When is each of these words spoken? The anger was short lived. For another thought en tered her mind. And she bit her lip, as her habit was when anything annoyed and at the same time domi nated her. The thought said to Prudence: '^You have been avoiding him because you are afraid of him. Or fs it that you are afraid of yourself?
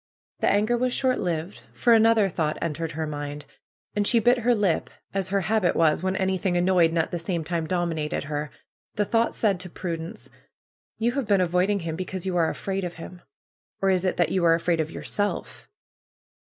The 0.39 0.49
anger 0.49 0.75
was 0.77 0.95
short 0.95 1.19
lived. 1.19 1.61
For 1.73 1.93
another 1.93 2.27
thought 2.27 2.57
en 2.59 2.73
tered 2.73 2.93
her 2.93 3.05
mind. 3.05 3.45
And 3.95 4.07
she 4.07 4.17
bit 4.17 4.39
her 4.39 4.55
lip, 4.55 4.89
as 5.13 5.29
her 5.29 5.41
habit 5.41 5.75
was 5.75 6.01
when 6.01 6.15
anything 6.15 6.57
annoyed 6.57 6.89
and 6.89 6.97
at 6.97 7.11
the 7.11 7.19
same 7.19 7.43
time 7.43 7.67
domi 7.67 7.93
nated 8.09 8.23
her. 8.23 8.49
The 8.95 9.05
thought 9.05 9.35
said 9.35 9.59
to 9.59 9.69
Prudence: 9.69 10.27
'^You 10.99 11.13
have 11.13 11.27
been 11.27 11.39
avoiding 11.39 11.81
him 11.81 11.95
because 11.95 12.25
you 12.25 12.35
are 12.35 12.49
afraid 12.49 12.83
of 12.83 12.95
him. 12.95 13.21
Or 13.79 13.91
fs 13.91 14.03
it 14.03 14.17
that 14.17 14.31
you 14.31 14.43
are 14.43 14.55
afraid 14.55 14.79
of 14.79 14.89
yourself? 14.89 15.69